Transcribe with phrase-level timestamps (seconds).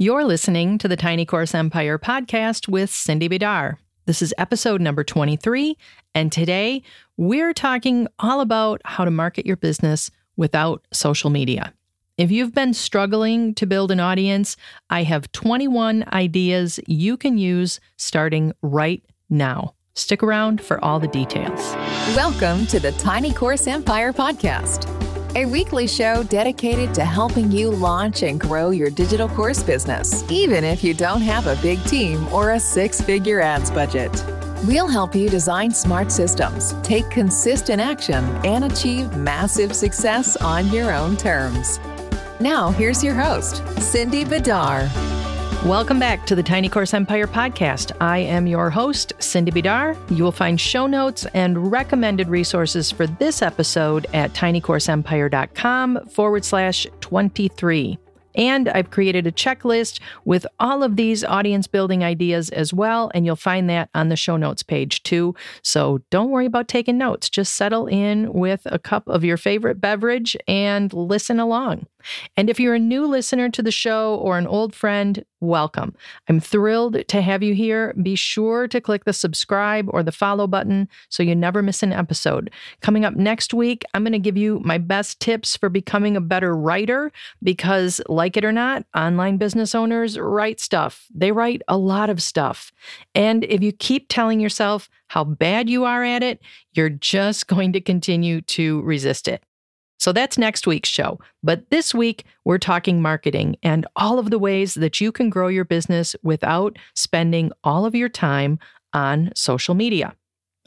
[0.00, 3.78] You're listening to the Tiny Course Empire podcast with Cindy Bidar.
[4.06, 5.76] This is episode number 23,
[6.14, 6.84] and today
[7.16, 11.74] we're talking all about how to market your business without social media.
[12.16, 14.56] If you've been struggling to build an audience,
[14.88, 19.74] I have 21 ideas you can use starting right now.
[19.96, 21.74] Stick around for all the details.
[22.14, 28.22] Welcome to the Tiny Course Empire podcast a weekly show dedicated to helping you launch
[28.22, 32.52] and grow your digital course business, even if you don't have a big team or
[32.52, 34.10] a six figure ads budget.
[34.66, 40.92] We'll help you design smart systems, take consistent action, and achieve massive success on your
[40.92, 41.78] own terms.
[42.40, 45.27] Now, here's your host, Cindy Bidar.
[45.64, 47.90] Welcome back to the Tiny Course Empire podcast.
[48.00, 49.98] I am your host, Cindy Bidar.
[50.08, 56.86] You will find show notes and recommended resources for this episode at tinycourseempire.com forward slash
[57.00, 57.98] 23.
[58.36, 63.10] And I've created a checklist with all of these audience building ideas as well.
[63.12, 65.34] And you'll find that on the show notes page too.
[65.62, 67.28] So don't worry about taking notes.
[67.28, 71.86] Just settle in with a cup of your favorite beverage and listen along.
[72.36, 75.94] And if you're a new listener to the show or an old friend, welcome.
[76.28, 77.94] I'm thrilled to have you here.
[78.02, 81.92] Be sure to click the subscribe or the follow button so you never miss an
[81.92, 82.50] episode.
[82.80, 86.20] Coming up next week, I'm going to give you my best tips for becoming a
[86.20, 91.06] better writer because, like it or not, online business owners write stuff.
[91.14, 92.72] They write a lot of stuff.
[93.14, 96.40] And if you keep telling yourself how bad you are at it,
[96.72, 99.42] you're just going to continue to resist it.
[100.08, 101.20] So that's next week's show.
[101.42, 105.48] But this week, we're talking marketing and all of the ways that you can grow
[105.48, 108.58] your business without spending all of your time
[108.94, 110.14] on social media.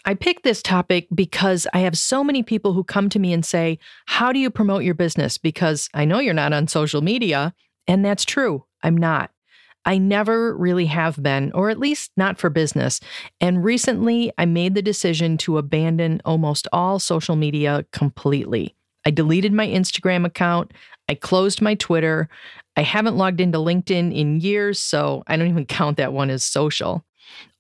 [0.06, 3.44] I picked this topic because I have so many people who come to me and
[3.44, 5.40] say, How do you promote your business?
[5.40, 7.56] Because I know you're not on social media.
[7.88, 8.66] And that's true.
[8.84, 9.32] I'm not.
[9.86, 13.00] I never really have been, or at least not for business.
[13.40, 18.76] And recently, I made the decision to abandon almost all social media completely.
[19.06, 20.72] I deleted my Instagram account.
[21.10, 22.30] I closed my Twitter.
[22.76, 26.44] I haven't logged into LinkedIn in years, so I don't even count that one as
[26.44, 27.04] social.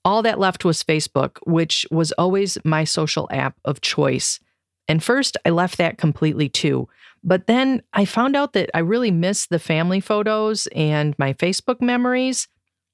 [0.03, 4.40] All that left was Facebook, which was always my social app of choice.
[4.88, 6.88] And first, I left that completely too.
[7.24, 11.81] But then I found out that I really miss the family photos and my Facebook
[11.81, 12.47] memories.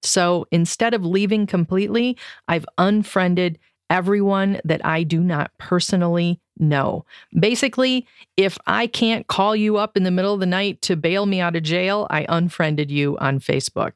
[0.03, 3.57] So instead of leaving completely, I've unfriended
[3.89, 7.05] everyone that I do not personally know.
[7.37, 11.25] Basically, if I can't call you up in the middle of the night to bail
[11.25, 13.93] me out of jail, I unfriended you on Facebook.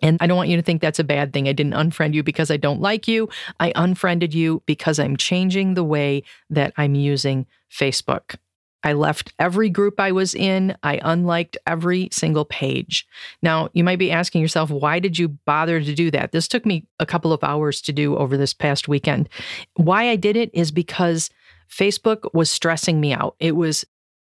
[0.00, 1.48] And I don't want you to think that's a bad thing.
[1.48, 3.28] I didn't unfriend you because I don't like you.
[3.58, 8.36] I unfriended you because I'm changing the way that I'm using Facebook.
[8.84, 10.76] I left every group I was in.
[10.84, 13.08] I unliked every single page.
[13.42, 16.30] Now, you might be asking yourself, why did you bother to do that?
[16.30, 19.28] This took me a couple of hours to do over this past weekend.
[19.74, 21.28] Why I did it is because
[21.68, 23.36] Facebook was stressing me out.
[23.38, 23.84] It was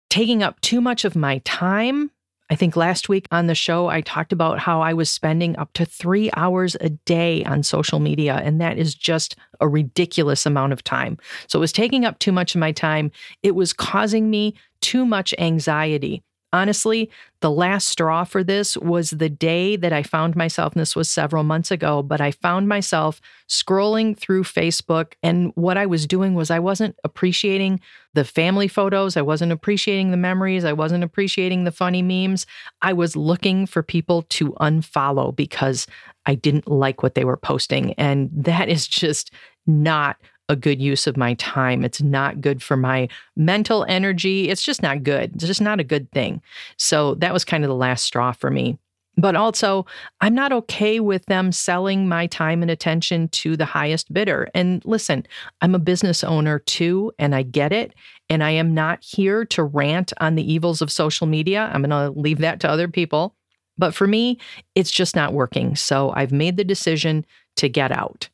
[0.09, 2.11] taking up too much of my time
[2.53, 5.73] I think last week on the show, I talked about how I was spending up
[5.73, 10.73] to three hours a day on social media, and that is just a ridiculous amount
[10.73, 11.17] of time.
[11.47, 13.11] So it was taking up too much of my time.
[13.41, 16.21] It was causing me too much anxiety.
[16.53, 17.09] Honestly,
[17.41, 21.09] the last straw for this was the day that I found myself, and this was
[21.09, 23.19] several months ago, but I found myself
[23.49, 25.13] scrolling through Facebook.
[25.23, 27.81] And what I was doing was I wasn't appreciating
[28.13, 29.17] the family photos.
[29.17, 30.63] I wasn't appreciating the memories.
[30.63, 32.45] I wasn't appreciating the funny memes.
[32.83, 35.87] I was looking for people to unfollow because
[36.27, 37.93] I didn't like what they were posting.
[37.93, 39.31] And that is just
[39.65, 40.17] not
[40.49, 41.83] a good use of my time.
[41.83, 44.49] It's not good for my mental energy.
[44.49, 45.35] It's just not good.
[45.35, 46.41] It's just not a good thing.
[46.77, 48.77] So that was kind of the last straw for me.
[49.15, 49.85] But also,
[50.21, 54.49] I'm not okay with them selling my time and attention to the highest bidder.
[54.55, 55.25] And listen,
[55.61, 57.93] I'm a business owner too, and I get it.
[58.29, 61.69] And I am not here to rant on the evils of social media.
[61.71, 63.35] I'm going to leave that to other people.
[63.77, 64.39] But for me,
[64.73, 65.75] it's just not working.
[65.75, 67.25] So I've made the decision
[67.57, 68.29] to get out.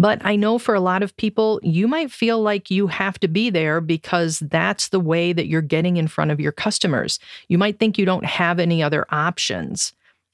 [0.00, 3.28] But I know for a lot of people, you might feel like you have to
[3.28, 7.18] be there because that's the way that you're getting in front of your customers.
[7.48, 9.92] You might think you don't have any other options.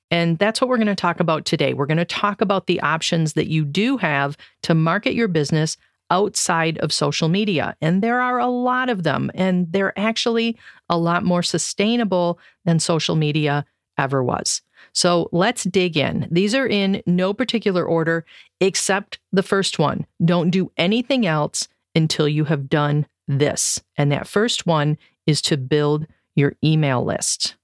[0.09, 1.75] And that's what we're going to talk about today.
[1.75, 5.77] We're going to talk about the options that you do have to market your business
[6.11, 7.77] outside of social media.
[7.81, 10.57] And there are a lot of them, and they're actually
[10.89, 13.67] a lot more sustainable than social media
[13.99, 14.63] ever was.
[14.97, 16.27] So let's dig in.
[16.31, 18.25] These are in no particular order
[18.63, 20.07] except the first one.
[20.25, 23.79] Don't do anything else until you have done this.
[23.99, 24.97] And that first one
[25.27, 27.57] is to build your email list.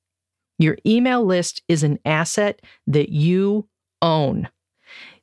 [0.59, 3.67] Your email list is an asset that you
[4.03, 4.51] own.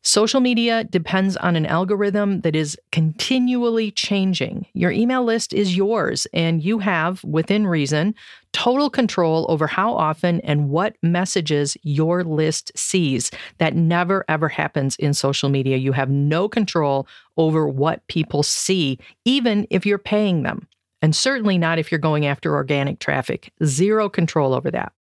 [0.02, 4.66] Social media depends on an algorithm that is continually changing.
[4.74, 8.16] Your email list is yours, and you have, within reason,
[8.54, 13.30] total control over how often and what messages your list sees.
[13.58, 15.76] That never, ever happens in social media.
[15.76, 17.06] You have no control
[17.36, 20.66] over what people see, even if you're paying them.
[21.02, 23.52] And certainly not if you're going after organic traffic.
[23.66, 24.94] Zero control over that.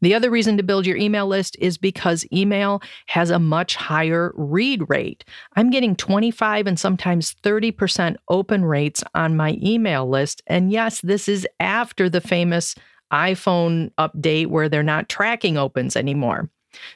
[0.00, 4.32] The other reason to build your email list is because email has a much higher
[4.34, 5.24] read rate.
[5.56, 10.42] I'm getting 25 and sometimes 30% open rates on my email list.
[10.46, 12.74] And yes, this is after the famous
[13.12, 16.48] iPhone update where they're not tracking opens anymore.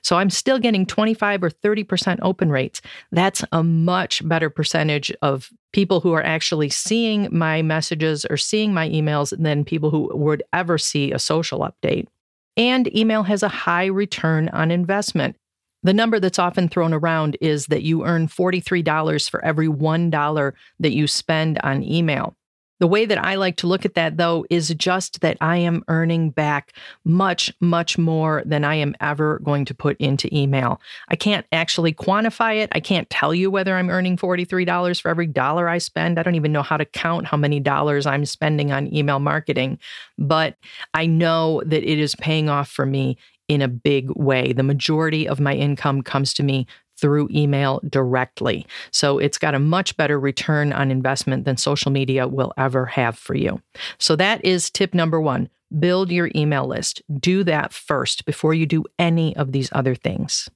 [0.02, 2.80] So I'm still getting 25 or 30% open rates.
[3.10, 8.72] That's a much better percentage of people who are actually seeing my messages or seeing
[8.72, 12.06] my emails than people who would ever see a social update.
[12.56, 15.36] And email has a high return on investment.
[15.82, 20.92] The number that's often thrown around is that you earn $43 for every $1 that
[20.92, 22.36] you spend on email.
[22.80, 25.84] The way that I like to look at that, though, is just that I am
[25.88, 26.72] earning back
[27.04, 30.80] much, much more than I am ever going to put into email.
[31.08, 32.70] I can't actually quantify it.
[32.72, 36.18] I can't tell you whether I'm earning $43 for every dollar I spend.
[36.18, 39.78] I don't even know how to count how many dollars I'm spending on email marketing,
[40.18, 40.56] but
[40.94, 43.16] I know that it is paying off for me
[43.48, 44.52] in a big way.
[44.52, 46.66] The majority of my income comes to me
[47.04, 48.66] through email directly.
[48.90, 53.18] So it's got a much better return on investment than social media will ever have
[53.18, 53.60] for you.
[53.98, 57.02] So that is tip number one build your email list.
[57.20, 60.48] Do that first before you do any of these other things.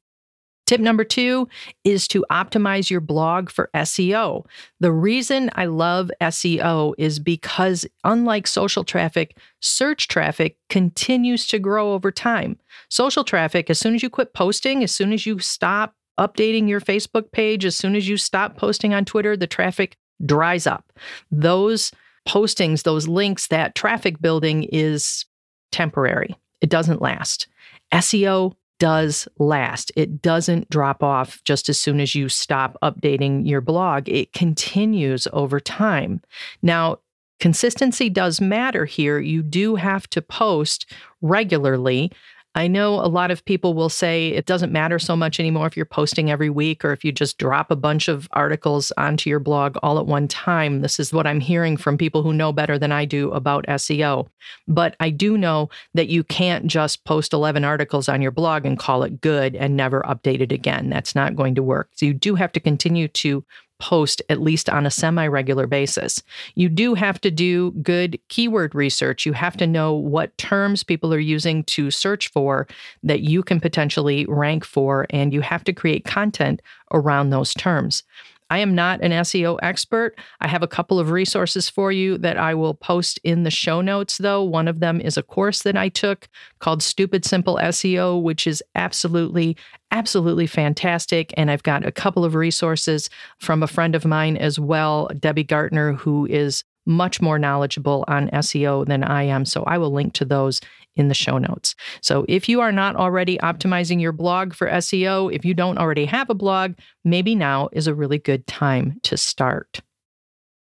[0.66, 1.48] Tip number two
[1.84, 4.46] is to optimize your blog for SEO.
[4.80, 11.92] The reason I love SEO is because, unlike social traffic, search traffic continues to grow
[11.92, 12.58] over time.
[12.88, 16.80] Social traffic, as soon as you quit posting, as soon as you stop updating your
[16.80, 20.92] Facebook page, as soon as you stop posting on Twitter, the traffic dries up.
[21.30, 21.92] Those
[22.26, 25.24] postings, those links, that traffic building is
[25.72, 27.46] temporary, it doesn't last.
[27.92, 29.90] SEO does last.
[29.96, 34.08] It doesn't drop off just as soon as you stop updating your blog.
[34.08, 36.20] It continues over time.
[36.62, 36.98] Now,
[37.40, 39.18] consistency does matter here.
[39.18, 40.86] You do have to post
[41.20, 42.12] regularly.
[42.58, 45.76] I know a lot of people will say it doesn't matter so much anymore if
[45.76, 49.38] you're posting every week or if you just drop a bunch of articles onto your
[49.38, 50.80] blog all at one time.
[50.80, 54.26] This is what I'm hearing from people who know better than I do about SEO.
[54.66, 58.76] But I do know that you can't just post 11 articles on your blog and
[58.76, 60.90] call it good and never update it again.
[60.90, 61.90] That's not going to work.
[61.94, 63.44] So you do have to continue to
[63.78, 66.22] post at least on a semi regular basis.
[66.54, 69.24] You do have to do good keyword research.
[69.24, 72.66] You have to know what terms people are using to search for
[73.02, 76.60] that you can potentially rank for, and you have to create content
[76.92, 78.02] around those terms.
[78.50, 80.18] I am not an SEO expert.
[80.40, 83.80] I have a couple of resources for you that I will post in the show
[83.80, 84.42] notes, though.
[84.42, 86.28] One of them is a course that I took
[86.58, 89.56] called Stupid Simple SEO, which is absolutely,
[89.90, 91.34] absolutely fantastic.
[91.36, 95.44] And I've got a couple of resources from a friend of mine as well, Debbie
[95.44, 99.44] Gartner, who is much more knowledgeable on SEO than I am.
[99.44, 100.60] So I will link to those
[100.98, 101.74] in the show notes.
[102.02, 106.04] So if you are not already optimizing your blog for SEO, if you don't already
[106.04, 109.80] have a blog, maybe now is a really good time to start.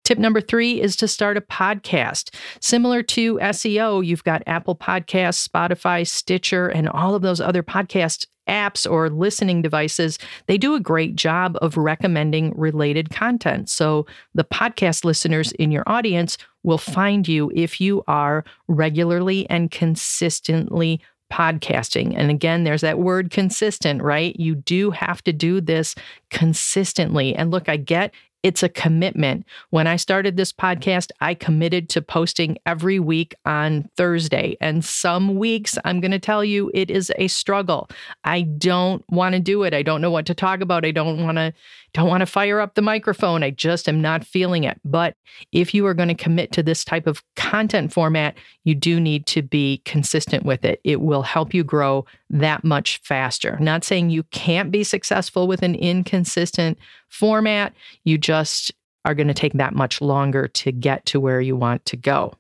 [0.10, 2.34] Tip number three is to start a podcast.
[2.62, 8.25] Similar to SEO, you've got Apple Podcasts, Spotify, Stitcher, and all of those other podcast
[8.48, 10.18] apps or listening devices.
[10.48, 13.70] They do a great job of recommending related content.
[13.70, 19.70] So the podcast listeners in your audience will find you if you are regularly and
[19.70, 21.01] consistently
[21.32, 22.16] podcasting.
[22.18, 24.36] And again, there's that word consistent, right?
[24.39, 25.94] You do have to do this
[26.32, 27.36] consistently.
[27.36, 29.46] And look, I get it's a commitment.
[29.69, 34.55] When I started this podcast, I committed to posting every week on Thursday.
[34.62, 37.89] And some weeks, I'm going to tell you, it is a struggle.
[38.24, 39.74] I don't want to do it.
[39.74, 40.86] I don't know what to talk about.
[40.86, 41.53] I don't want to
[41.93, 43.43] don't want to fire up the microphone.
[43.43, 44.79] I just am not feeling it.
[44.86, 45.15] But
[45.51, 49.25] if you are going to commit to this type of content format, you do need
[49.27, 50.79] to be consistent with it.
[50.84, 53.58] It will help you grow that much faster.
[53.60, 56.77] Not saying you can't be successful with an inconsistent
[57.10, 57.74] format,
[58.04, 58.72] you just
[59.06, 62.34] are going to take that much longer to get to where you want to go.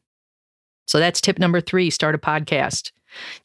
[0.87, 2.91] So that's tip number three start a podcast.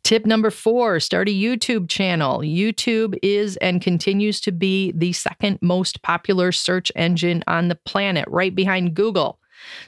[0.03, 2.41] Tip number four start a YouTube channel.
[2.41, 8.27] YouTube is and continues to be the second most popular search engine on the planet,
[8.29, 9.39] right behind Google.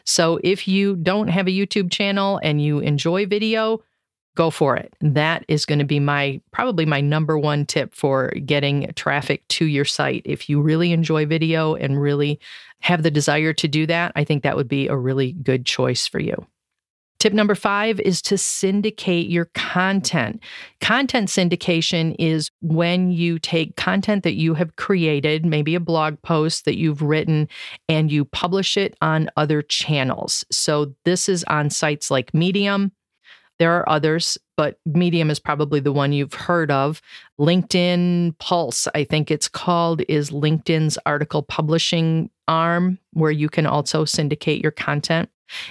[0.04, 3.82] So if you don't have a YouTube channel and you enjoy video,
[4.36, 4.94] go for it.
[5.00, 9.66] That is going to be my probably my number one tip for getting traffic to
[9.66, 10.22] your site.
[10.24, 12.38] If you really enjoy video and really
[12.80, 16.06] have the desire to do that, I think that would be a really good choice
[16.06, 16.46] for you.
[17.18, 20.42] Tip number five is to syndicate your content.
[20.82, 26.66] Content syndication is when you take content that you have created, maybe a blog post
[26.66, 27.48] that you've written,
[27.88, 30.44] and you publish it on other channels.
[30.50, 32.92] So this is on sites like Medium.
[33.58, 37.00] There are others, but Medium is probably the one you've heard of.
[37.40, 44.04] LinkedIn Pulse, I think it's called, is LinkedIn's article publishing arm where you can also
[44.04, 45.30] syndicate your content.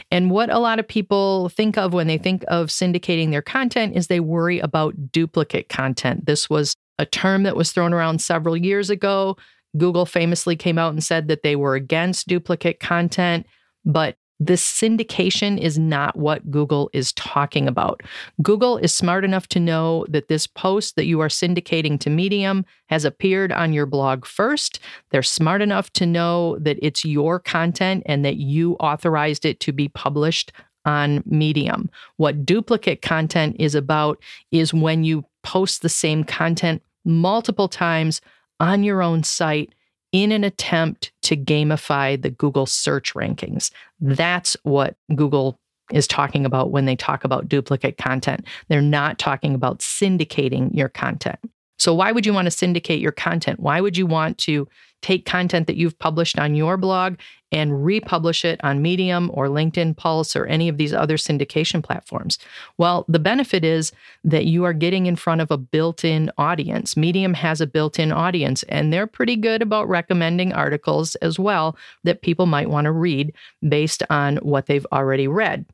[0.10, 3.96] And what a lot of people think of when they think of syndicating their content
[3.96, 6.26] is they worry about duplicate content.
[6.26, 9.38] This was a term that was thrown around several years ago.
[9.78, 13.46] Google famously came out and said that they were against duplicate content,
[13.84, 18.02] but this syndication is not what Google is talking about.
[18.42, 22.66] Google is smart enough to know that this post that you are syndicating to Medium
[22.88, 24.80] has appeared on your blog first.
[25.12, 29.72] They're smart enough to know that it's your content and that you authorized it to
[29.72, 30.52] be published
[30.86, 31.90] on Medium.
[32.18, 38.22] What duplicate content is about is when you post the same content multiple times
[38.60, 39.74] on your own site
[40.16, 43.70] in an attempt to gamify the Google search rankings.
[44.00, 45.60] That's what Google
[45.92, 48.46] is talking about when they talk about duplicate content.
[48.70, 51.40] They're not talking about syndicating your content.
[51.78, 53.60] So, why would you want to syndicate your content?
[53.60, 54.70] Why would you want to
[55.02, 57.18] take content that you've published on your blog
[57.56, 62.38] and republish it on Medium or LinkedIn Pulse or any of these other syndication platforms?
[62.78, 63.92] Well, the benefit is
[64.24, 66.96] that you are getting in front of a built in audience.
[66.98, 71.78] Medium has a built in audience, and they're pretty good about recommending articles as well
[72.04, 73.34] that people might want to read
[73.68, 75.66] based on what they've already read.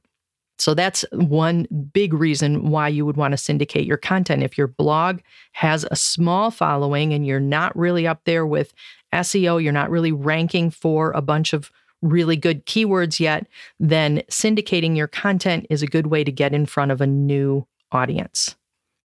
[0.61, 4.43] So that's one big reason why you would want to syndicate your content.
[4.43, 5.21] If your blog
[5.53, 8.71] has a small following and you're not really up there with
[9.13, 13.47] SEO, you're not really ranking for a bunch of really good keywords yet,
[13.79, 17.65] then syndicating your content is a good way to get in front of a new
[17.91, 18.55] audience.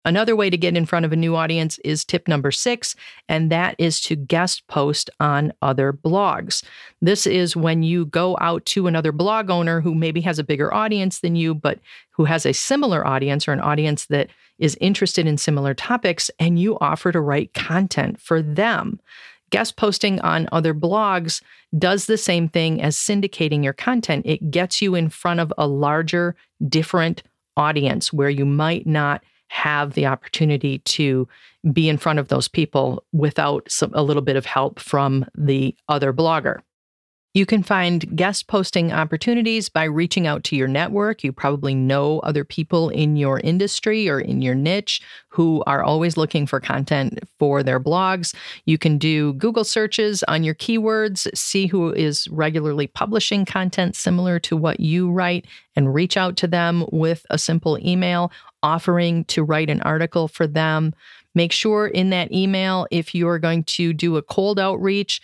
[0.04, 2.94] Another way to get in front of a new audience is tip number six,
[3.28, 6.64] and that is to guest post on other blogs.
[7.02, 10.72] This is when you go out to another blog owner who maybe has a bigger
[10.72, 15.26] audience than you, but who has a similar audience or an audience that is interested
[15.26, 19.00] in similar topics, and you offer to write content for them.
[19.50, 21.42] Guest posting on other blogs
[21.78, 24.26] does the same thing as syndicating your content.
[24.26, 26.36] It gets you in front of a larger,
[26.68, 27.22] different
[27.56, 31.26] audience where you might not have the opportunity to
[31.72, 35.74] be in front of those people without some, a little bit of help from the
[35.88, 36.60] other blogger.
[37.34, 41.22] You can find guest posting opportunities by reaching out to your network.
[41.22, 46.16] You probably know other people in your industry or in your niche who are always
[46.16, 48.34] looking for content for their blogs.
[48.64, 54.38] You can do Google searches on your keywords, see who is regularly publishing content similar
[54.40, 58.32] to what you write, and reach out to them with a simple email
[58.62, 60.94] offering to write an article for them.
[61.34, 65.20] Make sure in that email, if you're going to do a cold outreach,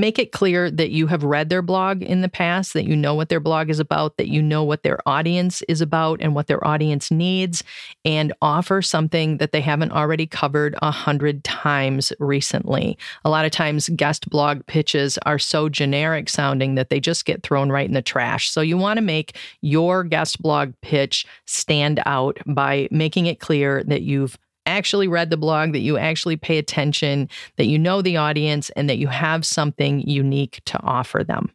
[0.00, 3.14] make it clear that you have read their blog in the past, that you know
[3.14, 6.46] what their blog is about, that you know what their audience is about and what
[6.46, 7.64] their audience needs,
[8.04, 12.96] and offer something that they haven't already covered a hundred times recently.
[13.24, 17.42] A lot of times, guest blog pitches are so generic sounding that they just get
[17.42, 18.50] thrown right in the trash.
[18.50, 23.82] So, you want to make your guest blog pitch stand out by making it clear
[23.84, 28.16] that you've actually read the blog, that you actually pay attention, that you know the
[28.16, 31.50] audience, and that you have something unique to offer them.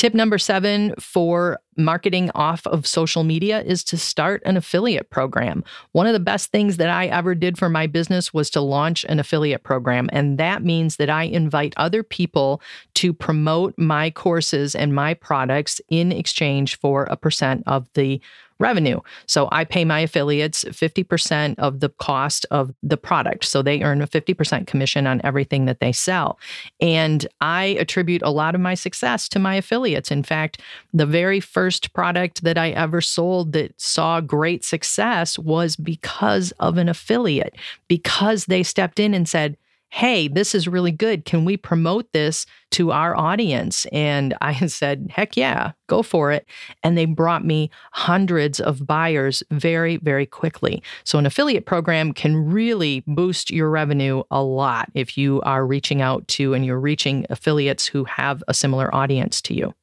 [0.00, 5.62] Tip number seven for marketing off of social media is to start an affiliate program.
[5.92, 9.04] One of the best things that I ever did for my business was to launch
[9.10, 10.08] an affiliate program.
[10.10, 12.62] And that means that I invite other people
[12.94, 18.22] to promote my courses and my products in exchange for a percent of the
[18.60, 19.00] revenue.
[19.26, 23.44] So I pay my affiliates 50% of the cost of the product.
[23.46, 26.38] So they earn a 50% commission on everything that they sell.
[26.80, 30.10] And I attribute a lot of my success to my affiliates.
[30.10, 30.60] In fact,
[30.92, 36.76] the very first product that I ever sold that saw great success was because of
[36.76, 37.56] an affiliate,
[37.88, 39.56] because they stepped in and said,
[39.90, 41.24] hey, this is really good.
[41.24, 43.86] Can we promote this to our audience?
[43.92, 46.46] And I said, heck yeah, go for it.
[46.82, 50.82] And they brought me hundreds of buyers very, very quickly.
[51.04, 56.00] So, an affiliate program can really boost your revenue a lot if you are reaching
[56.00, 59.74] out to and you're reaching affiliates who have a similar audience to you.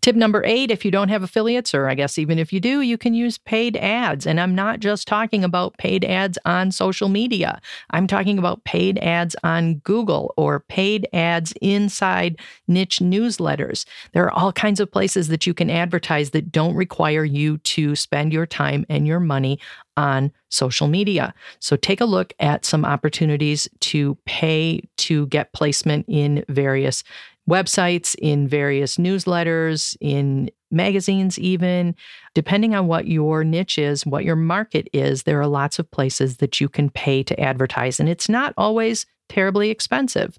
[0.00, 2.80] Tip number eight if you don't have affiliates, or I guess even if you do,
[2.80, 4.26] you can use paid ads.
[4.26, 8.98] And I'm not just talking about paid ads on social media, I'm talking about paid
[8.98, 12.38] ads on Google or paid ads inside
[12.68, 13.84] niche newsletters.
[14.12, 17.96] There are all kinds of places that you can advertise that don't require you to
[17.96, 19.58] spend your time and your money
[19.96, 21.34] on social media.
[21.58, 27.04] So take a look at some opportunities to pay to get placement in various
[27.48, 31.94] websites, in various newsletters, in magazines, even.
[32.34, 36.38] Depending on what your niche is, what your market is, there are lots of places
[36.38, 40.38] that you can pay to advertise, and it's not always terribly expensive.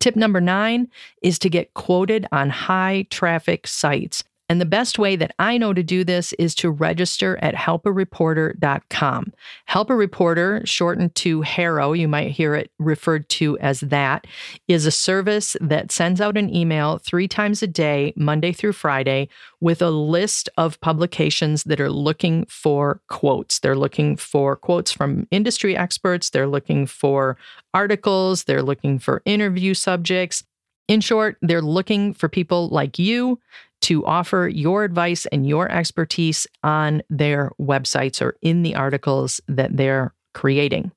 [0.00, 0.88] Tip number nine
[1.22, 4.24] is to get quoted on high traffic sites.
[4.48, 9.32] And the best way that I know to do this is to register at helpareporter.com.
[9.66, 14.26] Help a Reporter, shortened to HARO, you might hear it referred to as that,
[14.66, 19.28] is a service that sends out an email three times a day, Monday through Friday,
[19.60, 23.58] with a list of publications that are looking for quotes.
[23.58, 27.36] They're looking for quotes from industry experts, they're looking for
[27.74, 30.42] articles, they're looking for interview subjects.
[30.86, 33.38] In short, they're looking for people like you
[33.82, 39.76] to offer your advice and your expertise on their websites or in the articles that
[39.76, 40.92] they're creating.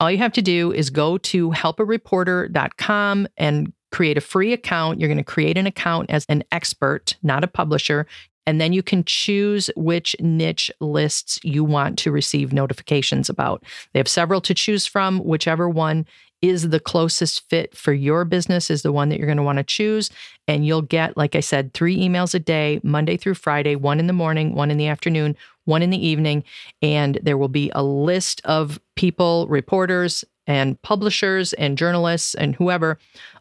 [0.00, 5.00] All you have to do is go to helpareporter.com and create a free account.
[5.00, 8.06] You're going to create an account as an expert, not a publisher.
[8.46, 13.62] And then you can choose which niche lists you want to receive notifications about.
[13.92, 15.18] They have several to choose from.
[15.18, 16.06] Whichever one
[16.40, 19.58] is the closest fit for your business is the one that you're going to want
[19.58, 20.10] to choose.
[20.46, 24.06] And you'll get, like I said, three emails a day, Monday through Friday, one in
[24.06, 26.44] the morning, one in the afternoon, one in the evening.
[26.80, 32.98] And there will be a list of people, reporters, and publishers, and journalists, and whoever,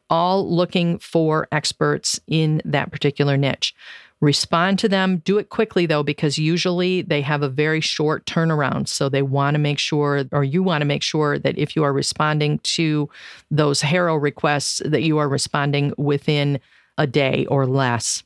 [0.10, 3.74] all looking for experts in that particular niche.
[4.20, 5.18] Respond to them.
[5.18, 8.88] Do it quickly though, because usually they have a very short turnaround.
[8.88, 11.84] So they want to make sure, or you want to make sure that if you
[11.84, 13.10] are responding to
[13.52, 16.60] those HARO requests, that you are responding within
[16.98, 18.24] a day or less.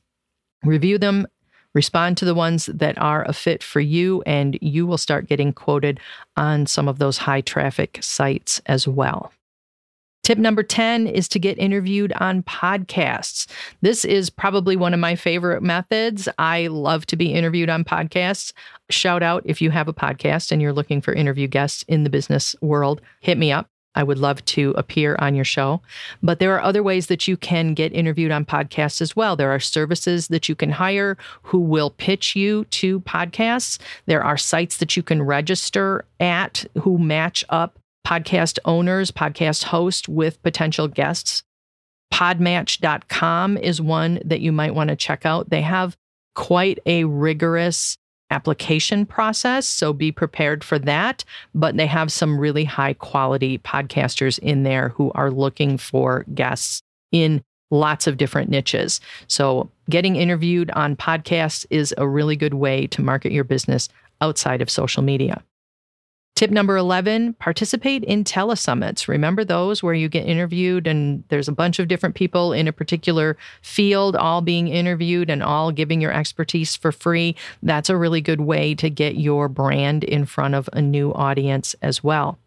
[0.64, 1.28] Review them,
[1.74, 5.52] respond to the ones that are a fit for you, and you will start getting
[5.52, 6.00] quoted
[6.38, 9.34] on some of those high traffic sites as well.
[10.24, 13.48] Tip number 10 is to get interviewed on podcasts.
[13.82, 16.30] This is probably one of my favorite methods.
[16.38, 18.54] I love to be interviewed on podcasts.
[18.92, 22.10] Shout out if you have a podcast and you're looking for interview guests in the
[22.10, 23.68] business world, hit me up.
[23.96, 25.82] I would love to appear on your show.
[26.24, 29.36] But there are other ways that you can get interviewed on podcasts as well.
[29.36, 33.80] There are services that you can hire who will pitch you to podcasts.
[34.06, 40.08] There are sites that you can register at who match up podcast owners, podcast hosts
[40.08, 41.44] with potential guests.
[42.14, 45.50] Podmatch.com is one that you might want to check out.
[45.50, 45.96] They have
[46.36, 47.98] quite a rigorous
[48.30, 51.24] application process, so be prepared for that.
[51.54, 56.82] But they have some really high quality podcasters in there who are looking for guests
[57.12, 59.00] in lots of different niches.
[59.28, 63.90] So, getting interviewed on podcasts is a really good way to market your business
[64.22, 65.44] outside of social media.
[66.36, 69.08] Tip number 11 participate in telesummits.
[69.08, 72.74] Remember those where you get interviewed and there's a bunch of different people in a
[72.74, 77.36] particular field all being interviewed and all giving your expertise for free?
[77.62, 81.76] That's a really good way to get your brand in front of a new audience
[81.84, 82.40] as well.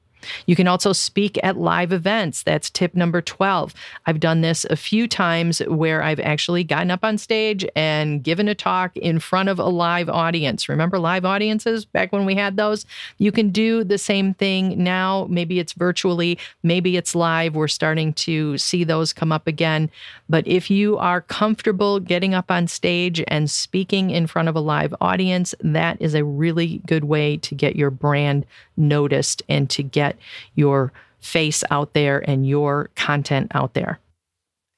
[0.47, 2.43] You can also speak at live events.
[2.43, 3.75] That's tip number 12.
[4.07, 8.49] I've done this a few times where I've actually gotten up on stage and given
[8.49, 10.69] a talk in front of a live audience.
[10.69, 12.87] Remember live audiences back when we had those?
[13.19, 15.27] You can do the same thing now.
[15.29, 17.55] Maybe it's virtually, maybe it's live.
[17.55, 19.91] We're starting to see those come up again.
[20.29, 24.61] But if you are comfortable getting up on stage and speaking in front of a
[24.61, 29.83] live audience, that is a really good way to get your brand noticed and to
[29.83, 30.14] get
[30.55, 34.01] your face out there and your content out there.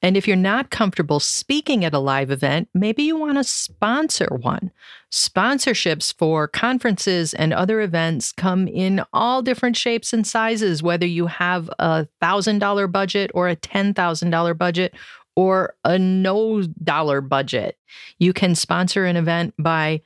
[0.01, 4.27] And if you're not comfortable speaking at a live event, maybe you want to sponsor
[4.41, 4.71] one.
[5.11, 11.25] Sponsorships for conferences and other events come in all different shapes and sizes, whether you
[11.25, 14.93] have a $1,000 budget or a $10,000 budget
[15.35, 17.77] or a no dollar budget.
[18.19, 20.01] You can sponsor an event by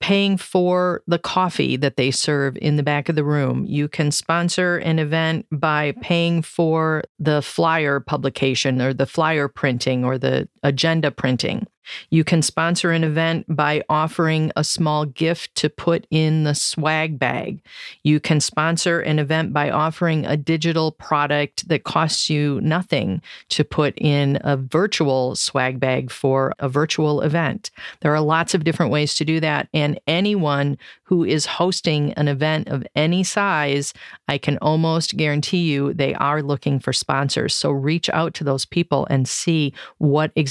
[0.00, 3.66] paying for the coffee that they serve in the back of the room.
[3.66, 10.04] You can sponsor an event by paying for the flyer publication or the flyer printing
[10.04, 11.66] or the agenda printing.
[12.10, 17.18] You can sponsor an event by offering a small gift to put in the swag
[17.18, 17.62] bag.
[18.04, 23.64] You can sponsor an event by offering a digital product that costs you nothing to
[23.64, 27.70] put in a virtual swag bag for a virtual event.
[28.00, 29.68] There are lots of different ways to do that.
[29.72, 33.92] And anyone who is hosting an event of any size,
[34.28, 37.54] I can almost guarantee you they are looking for sponsors.
[37.54, 40.49] So reach out to those people and see what exactly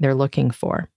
[0.00, 0.88] they're looking for.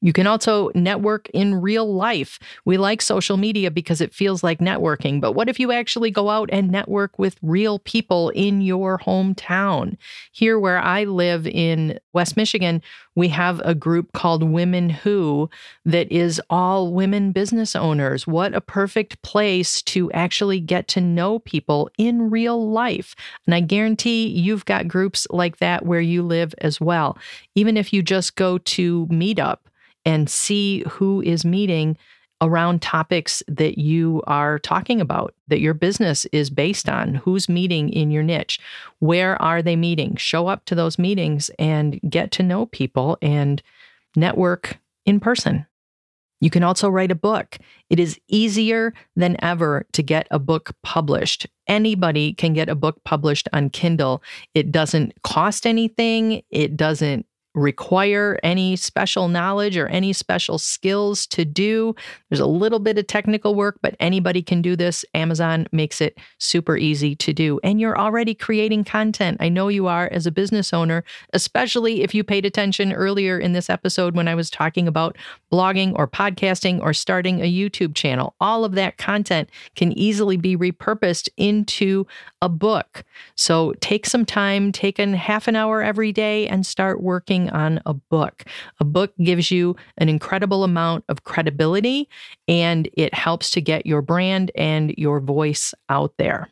[0.00, 2.38] You can also network in real life.
[2.64, 6.30] We like social media because it feels like networking, but what if you actually go
[6.30, 9.96] out and network with real people in your hometown?
[10.30, 12.80] Here, where I live in West Michigan,
[13.16, 15.50] we have a group called Women Who
[15.84, 18.24] that is all women business owners.
[18.24, 23.16] What a perfect place to actually get to know people in real life.
[23.46, 27.18] And I guarantee you've got groups like that where you live as well.
[27.56, 29.58] Even if you just go to Meetup,
[30.08, 31.94] and see who is meeting
[32.40, 37.16] around topics that you are talking about, that your business is based on.
[37.16, 38.58] Who's meeting in your niche?
[39.00, 40.16] Where are they meeting?
[40.16, 43.62] Show up to those meetings and get to know people and
[44.16, 45.66] network in person.
[46.40, 47.58] You can also write a book.
[47.90, 51.46] It is easier than ever to get a book published.
[51.66, 54.22] Anybody can get a book published on Kindle.
[54.54, 61.44] It doesn't cost anything, it doesn't require any special knowledge or any special skills to
[61.44, 61.94] do.
[62.28, 65.04] There's a little bit of technical work, but anybody can do this.
[65.14, 67.58] Amazon makes it super easy to do.
[67.64, 69.38] And you're already creating content.
[69.40, 73.52] I know you are as a business owner, especially if you paid attention earlier in
[73.52, 75.16] this episode when I was talking about
[75.52, 78.34] blogging or podcasting or starting a YouTube channel.
[78.40, 82.06] All of that content can easily be repurposed into
[82.40, 83.04] a book.
[83.34, 87.80] So take some time, take a half an hour every day and start working on
[87.86, 88.44] a book.
[88.80, 92.08] A book gives you an incredible amount of credibility
[92.46, 96.48] and it helps to get your brand and your voice out there.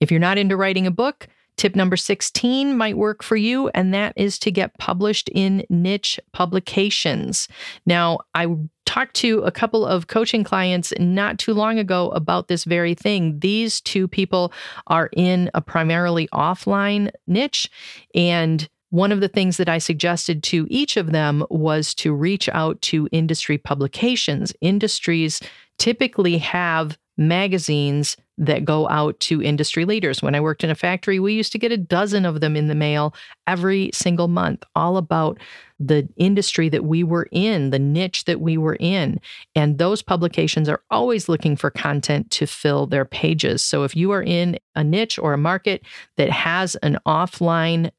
[0.00, 3.94] If you're not into writing a book, Tip number 16 might work for you, and
[3.94, 7.46] that is to get published in niche publications.
[7.86, 8.48] Now, I
[8.86, 13.38] talked to a couple of coaching clients not too long ago about this very thing.
[13.38, 14.52] These two people
[14.88, 17.70] are in a primarily offline niche,
[18.16, 22.48] and one of the things that I suggested to each of them was to reach
[22.50, 24.54] out to industry publications.
[24.60, 25.40] Industries
[25.78, 30.22] typically have magazines that go out to industry leaders.
[30.22, 32.68] When I worked in a factory, we used to get a dozen of them in
[32.68, 33.16] the mail
[33.48, 35.40] every single month, all about
[35.80, 39.20] the industry that we were in, the niche that we were in.
[39.56, 43.60] And those publications are always looking for content to fill their pages.
[43.60, 45.82] So if you are in a niche or a market
[46.16, 47.90] that has an offline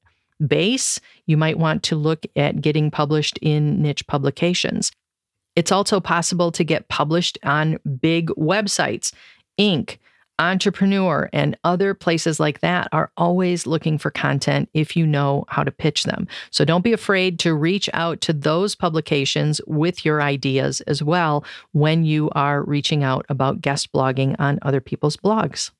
[0.45, 4.91] base, you might want to look at getting published in niche publications.
[5.55, 9.13] It's also possible to get published on big websites.
[9.59, 9.97] Inc.,
[10.37, 15.63] Entrepreneur, and other places like that are always looking for content if you know how
[15.63, 16.27] to pitch them.
[16.51, 21.45] So don't be afraid to reach out to those publications with your ideas as well
[21.71, 25.71] when you are reaching out about guest blogging on other people's blogs.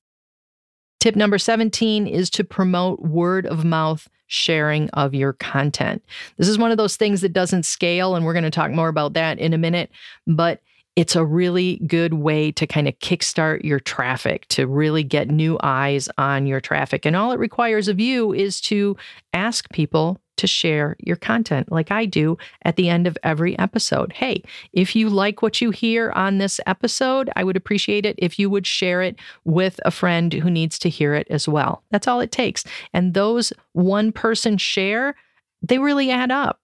[1.05, 6.03] Tip number 17 is to promote word of mouth sharing of your content.
[6.37, 8.87] This is one of those things that doesn't scale, and we're going to talk more
[8.87, 9.91] about that in a minute,
[10.25, 10.63] but
[10.95, 15.59] it's a really good way to kind of kickstart your traffic, to really get new
[15.61, 17.05] eyes on your traffic.
[17.05, 18.97] And all it requires of you is to
[19.31, 24.13] ask people to share your content, like I do at the end of every episode.
[24.13, 24.43] Hey,
[24.73, 28.49] if you like what you hear on this episode, I would appreciate it if you
[28.49, 31.83] would share it with a friend who needs to hear it as well.
[31.91, 32.63] That's all it takes.
[32.93, 35.15] And those one person share,
[35.61, 36.59] they really add up.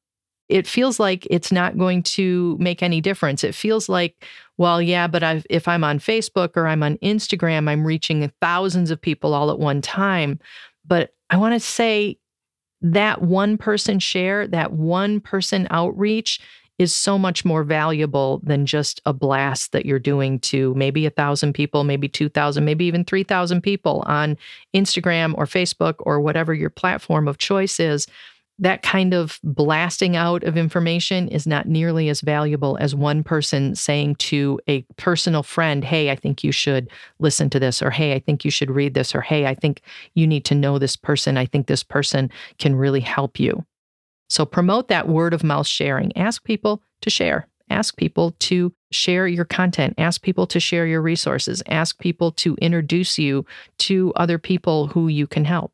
[0.50, 3.44] It feels like it's not going to make any difference.
[3.44, 4.26] It feels like,
[4.58, 8.92] well, yeah, but I've, if I'm on Facebook or I'm on Instagram, I'm reaching thousands
[8.92, 10.40] of people all at one time.
[10.86, 12.18] But I want to say
[12.82, 16.40] that one person share, that one person outreach
[16.80, 21.12] is so much more valuable than just a blast that you're doing to maybe a
[21.12, 24.36] thousand people, maybe 2,000, maybe even 3,000 people on
[24.74, 28.08] Instagram or Facebook or whatever your platform of choice is
[28.62, 33.76] that kind of blasting out of information is not nearly as valuable as one person
[33.76, 38.14] saying to a personal friend, Hey, I think you should listen to this, or Hey,
[38.14, 39.82] I think you should read this, or Hey, I think
[40.14, 41.38] you need to know this person.
[41.38, 43.66] I think this person can really help you.
[44.30, 46.16] So promote that word of mouth sharing.
[46.16, 47.48] Ask people to share.
[47.72, 49.96] Ask people to share your content.
[49.98, 51.64] Ask people to share your resources.
[51.68, 53.46] Ask people to introduce you
[53.80, 55.72] to other people who you can help.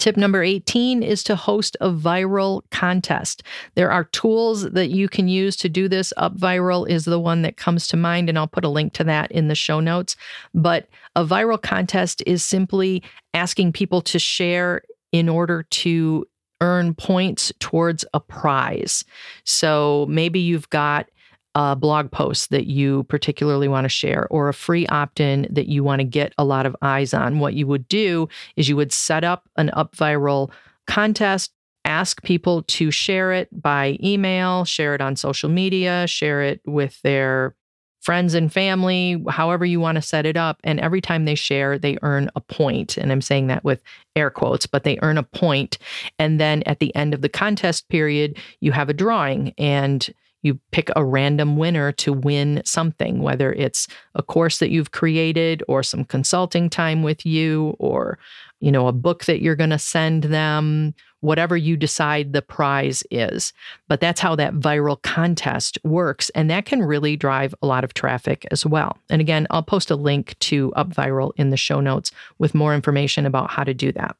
[0.00, 3.42] Tip number 18 is to host a viral contest.
[3.74, 6.10] There are tools that you can use to do this.
[6.16, 9.30] UpViral is the one that comes to mind, and I'll put a link to that
[9.30, 10.16] in the show notes.
[10.54, 13.02] But a viral contest is simply
[13.34, 14.80] asking people to share
[15.12, 16.26] in order to
[16.62, 19.04] earn points towards a prize.
[19.44, 21.10] So maybe you've got
[21.54, 25.68] a blog post that you particularly want to share or a free opt in that
[25.68, 28.76] you want to get a lot of eyes on, what you would do is you
[28.76, 30.50] would set up an UpViral
[30.86, 31.52] contest,
[31.84, 37.00] ask people to share it by email, share it on social media, share it with
[37.02, 37.56] their
[38.00, 40.58] friends and family, however you want to set it up.
[40.64, 42.96] And every time they share, they earn a point.
[42.96, 43.82] And I'm saying that with
[44.16, 45.78] air quotes, but they earn a point.
[46.18, 50.08] And then at the end of the contest period, you have a drawing and
[50.42, 55.62] you pick a random winner to win something, whether it's a course that you've created
[55.68, 58.18] or some consulting time with you or
[58.60, 63.02] you know a book that you're going to send them, whatever you decide the prize
[63.10, 63.52] is.
[63.88, 67.94] But that's how that viral contest works and that can really drive a lot of
[67.94, 68.98] traffic as well.
[69.08, 73.26] And again, I'll post a link to UpViral in the show notes with more information
[73.26, 74.16] about how to do that.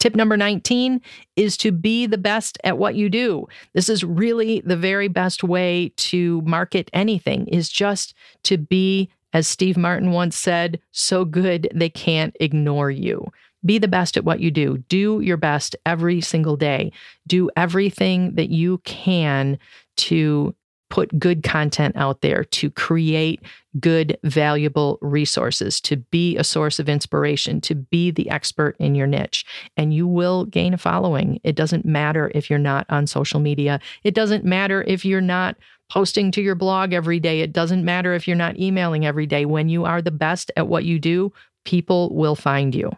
[0.00, 1.00] Tip number 19
[1.36, 3.46] is to be the best at what you do.
[3.74, 9.46] This is really the very best way to market anything is just to be as
[9.46, 13.26] Steve Martin once said, so good they can't ignore you.
[13.64, 14.78] Be the best at what you do.
[14.88, 16.92] Do your best every single day.
[17.26, 19.58] Do everything that you can
[19.98, 20.54] to
[20.90, 23.40] put good content out there, to create
[23.78, 29.06] good, valuable resources, to be a source of inspiration, to be the expert in your
[29.06, 29.46] niche.
[29.76, 31.40] And you will gain a following.
[31.44, 35.56] It doesn't matter if you're not on social media, it doesn't matter if you're not
[35.88, 39.44] posting to your blog every day, it doesn't matter if you're not emailing every day.
[39.44, 41.32] When you are the best at what you do,
[41.64, 42.92] people will find you.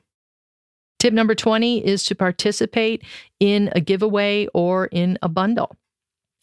[0.98, 3.02] Tip number 20 is to participate
[3.40, 5.76] in a giveaway or in a bundle.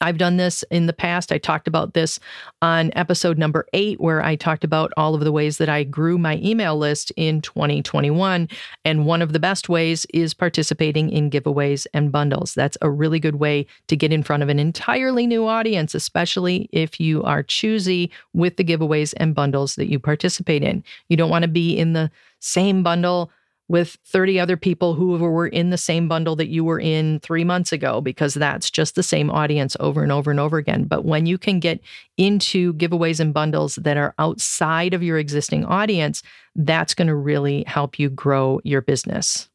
[0.01, 1.31] I've done this in the past.
[1.31, 2.19] I talked about this
[2.61, 6.17] on episode number eight, where I talked about all of the ways that I grew
[6.17, 8.47] my email list in 2021.
[8.85, 12.53] And one of the best ways is participating in giveaways and bundles.
[12.53, 16.69] That's a really good way to get in front of an entirely new audience, especially
[16.71, 20.83] if you are choosy with the giveaways and bundles that you participate in.
[21.09, 22.09] You don't want to be in the
[22.39, 23.31] same bundle
[23.69, 27.43] with 30 other people who were in the same bundle that you were in three
[27.43, 30.83] months ago, because that's just the same audience over and over and over again.
[30.83, 31.79] But when you can get
[32.17, 36.23] into giveaways and bundles that are outside of your existing audience,
[36.55, 39.47] that's going to really help you grow your business.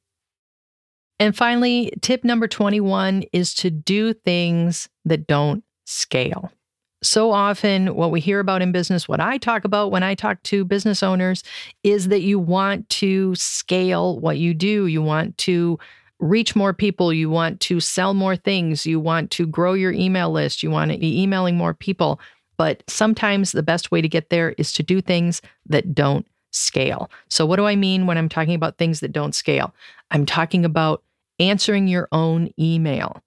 [1.19, 6.51] And finally, tip number 21 is to do things that don't scale
[7.05, 10.43] so often what we hear about in business, what I talk about when I talk
[10.45, 11.43] to business owners,
[11.83, 14.87] is that you want to scale what you do.
[14.87, 15.79] You want to
[16.19, 17.13] reach more people.
[17.13, 18.87] You want to sell more things.
[18.87, 20.63] You want to grow your email list.
[20.63, 22.21] You want to be emailing more people.
[22.57, 27.11] But sometimes the best way to get there is to do things that don't scale.
[27.29, 29.75] So, what do I mean when I'm talking about things that don't scale?
[30.11, 31.03] I'm talking about
[31.41, 33.21] answering your own email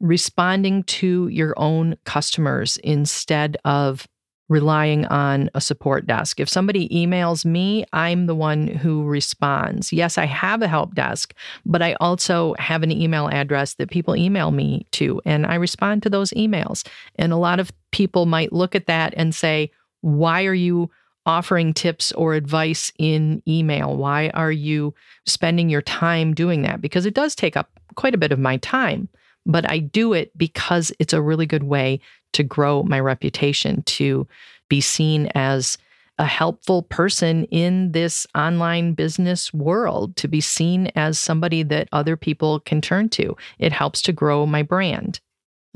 [0.00, 4.06] responding to your own customers instead of
[4.48, 6.38] relying on a support desk.
[6.38, 9.92] If somebody emails me, I'm the one who responds.
[9.92, 14.14] Yes, I have a help desk, but I also have an email address that people
[14.14, 16.86] email me to, and I respond to those emails.
[17.16, 19.70] And a lot of people might look at that and say,
[20.02, 20.90] Why are you
[21.26, 23.96] offering tips or advice in email?
[23.96, 26.82] Why are you spending your time doing that?
[26.82, 29.08] Because it does take up quite a bit of my time
[29.46, 32.00] but I do it because it's a really good way
[32.32, 34.26] to grow my reputation, to
[34.68, 35.78] be seen as
[36.18, 42.16] a helpful person in this online business world, to be seen as somebody that other
[42.16, 43.36] people can turn to.
[43.58, 45.20] It helps to grow my brand.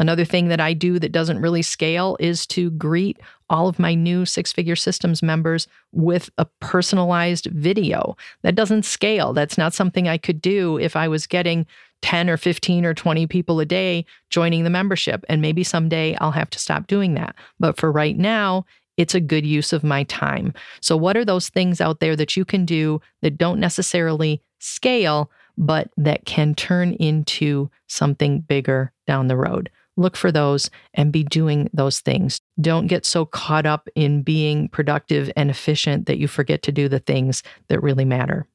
[0.01, 3.19] Another thing that I do that doesn't really scale is to greet
[3.51, 8.17] all of my new six figure systems members with a personalized video.
[8.43, 9.33] That doesn't scale.
[9.33, 11.67] That's not something I could do if I was getting
[12.03, 15.25] 10 or 15 or 20 people a day joining the membership.
[15.29, 17.35] And maybe someday I'll have to stop doing that.
[17.59, 18.65] But for right now,
[18.99, 20.53] it's a good use of my time.
[20.81, 25.31] So, what are those things out there that you can do that don't necessarily scale,
[25.57, 29.71] but that can turn into something bigger down the road?
[29.97, 32.41] Look for those and be doing those things.
[32.61, 36.89] Don't get so caught up in being productive and efficient that you forget to do
[36.89, 38.47] the things that really matter.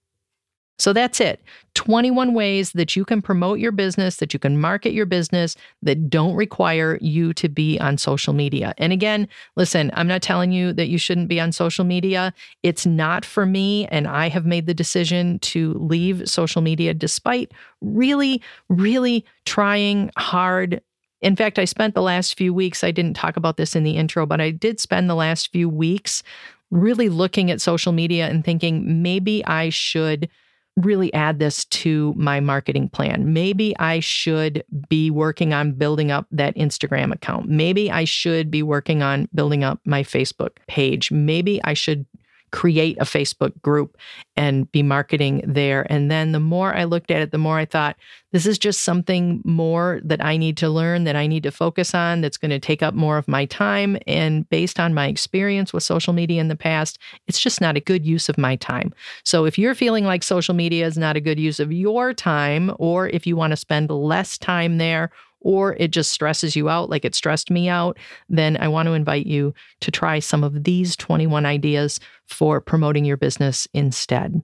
[0.80, 1.42] So that's it
[1.76, 6.10] 21 ways that you can promote your business, that you can market your business that
[6.10, 8.74] don't require you to be on social media.
[8.78, 12.34] And again, listen, I'm not telling you that you shouldn't be on social media.
[12.64, 13.88] It's not for me.
[13.88, 20.82] And I have made the decision to leave social media despite really, really trying hard
[21.22, 23.96] in fact, I spent the last few weeks, I didn't talk about this in the
[23.96, 26.22] intro, but I did spend the last few weeks
[26.70, 30.30] really looking at social media and thinking maybe I should
[30.78, 33.32] really add this to my marketing plan.
[33.32, 37.48] Maybe I should be working on building up that Instagram account.
[37.48, 41.12] Maybe I should be working on building up my Facebook page.
[41.12, 42.06] Maybe I should
[42.54, 43.98] create a Facebook group
[44.38, 45.88] and be marketing there.
[45.92, 47.98] And then the more I looked at it, the more I thought,
[48.32, 51.96] this is just something more that I need to learn, that I need to focus
[51.96, 53.98] on, that's going to take up more of my time.
[54.06, 57.82] And based on my experience with social media in the past, it's just not a
[57.82, 58.94] good use of my time.
[59.26, 62.72] So if you're feeling like social media is not a good use of your time,
[62.78, 65.10] or if you want to spend less time there,
[65.44, 67.98] or it just stresses you out like it stressed me out,
[68.30, 73.06] then I want to invite you to try some of these 21 ideas for promoting
[73.06, 74.42] your business instead.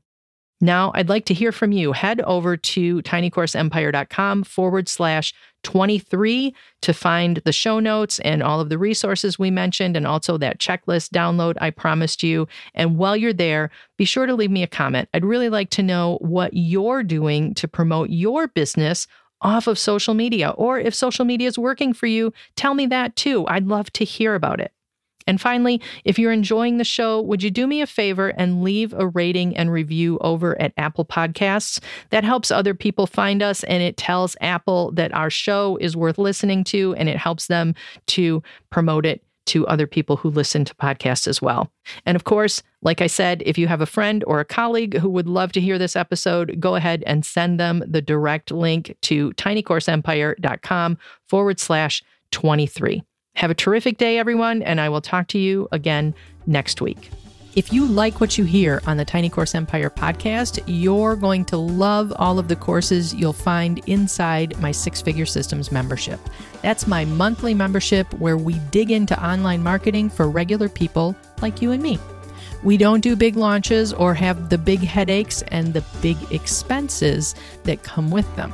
[0.62, 1.94] Now, I'd like to hear from you.
[1.94, 5.34] Head over to tinycourseempire.com forward slash
[5.64, 10.38] 23 to find the show notes and all of the resources we mentioned, and also
[10.38, 12.48] that checklist download I promised you.
[12.74, 15.08] And while you're there, be sure to leave me a comment.
[15.14, 19.08] I'd really like to know what you're doing to promote your business
[19.42, 20.50] off of social media.
[20.52, 23.46] Or if social media is working for you, tell me that too.
[23.48, 24.72] I'd love to hear about it.
[25.28, 28.94] And finally, if you're enjoying the show, would you do me a favor and leave
[28.94, 31.80] a rating and review over at Apple Podcasts?
[32.10, 36.18] That helps other people find us and it tells Apple that our show is worth
[36.18, 37.76] listening to and it helps them
[38.08, 41.72] to promote it to other people who listen to podcasts as well.
[42.06, 45.10] And of course, like I said, if you have a friend or a colleague who
[45.10, 49.32] would love to hear this episode, go ahead and send them the direct link to
[49.34, 53.04] tinycourseempire.com forward slash 23.
[53.36, 56.14] Have a terrific day, everyone, and I will talk to you again
[56.46, 57.10] next week.
[57.60, 61.58] If you like what you hear on the Tiny Course Empire podcast, you're going to
[61.58, 66.22] love all of the courses you'll find inside my Six Figure Systems membership.
[66.62, 71.74] That's my monthly membership where we dig into online marketing for regular people like you
[71.74, 72.00] and me.
[72.64, 77.84] We don't do big launches or have the big headaches and the big expenses that
[77.84, 78.54] come with them.